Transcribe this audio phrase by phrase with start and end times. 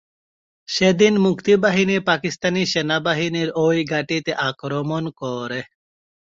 [0.69, 5.59] সেদিন মুক্তিবাহিনী পাকিস্তানি সেনাবাহিনীর ওই ঘাঁটিতে আক্রমণ করে।